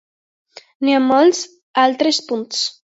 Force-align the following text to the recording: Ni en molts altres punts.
Ni 0.89 0.97
en 1.01 1.07
molts 1.11 1.45
altres 1.87 2.25
punts. 2.33 2.69